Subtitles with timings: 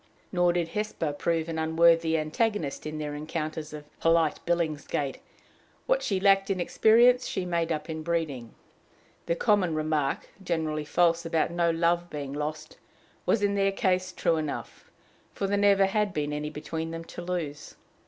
[0.31, 5.19] Nor did Hesper prove an unworthy antagonist in their encounters of polite Billingsgate:
[5.85, 8.55] what she lacked in experience she made up in breeding.
[9.27, 12.79] The common remark, generally false, about no love being lost,
[13.27, 14.89] was in their case true enough,
[15.35, 17.75] for there never had been any between them to lose.